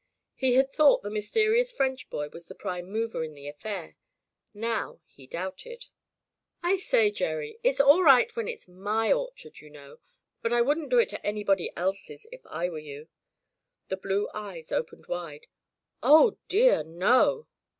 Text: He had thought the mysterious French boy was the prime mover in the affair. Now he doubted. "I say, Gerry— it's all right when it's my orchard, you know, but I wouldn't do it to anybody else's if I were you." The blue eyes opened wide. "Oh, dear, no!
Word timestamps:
He 0.33 0.55
had 0.55 0.71
thought 0.71 1.03
the 1.03 1.11
mysterious 1.11 1.71
French 1.71 2.09
boy 2.09 2.29
was 2.29 2.47
the 2.47 2.55
prime 2.55 2.89
mover 2.91 3.23
in 3.23 3.35
the 3.35 3.47
affair. 3.47 3.97
Now 4.51 4.99
he 5.05 5.27
doubted. 5.27 5.85
"I 6.63 6.77
say, 6.77 7.11
Gerry— 7.11 7.59
it's 7.63 7.79
all 7.79 8.01
right 8.01 8.35
when 8.35 8.47
it's 8.47 8.67
my 8.67 9.11
orchard, 9.11 9.59
you 9.59 9.69
know, 9.69 9.99
but 10.41 10.51
I 10.51 10.59
wouldn't 10.63 10.89
do 10.89 10.97
it 10.97 11.09
to 11.09 11.23
anybody 11.23 11.71
else's 11.77 12.25
if 12.31 12.41
I 12.47 12.67
were 12.67 12.79
you." 12.79 13.09
The 13.89 13.97
blue 13.97 14.27
eyes 14.33 14.71
opened 14.71 15.05
wide. 15.05 15.45
"Oh, 16.01 16.39
dear, 16.47 16.81
no! 16.83 17.45